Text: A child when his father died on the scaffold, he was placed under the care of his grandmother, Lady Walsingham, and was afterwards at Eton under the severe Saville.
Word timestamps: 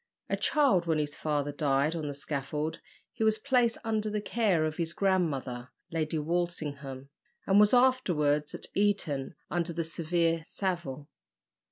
A 0.31 0.35
child 0.35 0.87
when 0.87 0.97
his 0.97 1.15
father 1.15 1.51
died 1.51 1.95
on 1.95 2.07
the 2.07 2.15
scaffold, 2.15 2.79
he 3.13 3.23
was 3.23 3.37
placed 3.37 3.77
under 3.83 4.09
the 4.09 4.19
care 4.19 4.65
of 4.65 4.77
his 4.77 4.93
grandmother, 4.93 5.69
Lady 5.91 6.17
Walsingham, 6.17 7.09
and 7.45 7.59
was 7.59 7.71
afterwards 7.71 8.55
at 8.55 8.65
Eton 8.73 9.35
under 9.51 9.73
the 9.73 9.83
severe 9.83 10.43
Saville. 10.47 11.07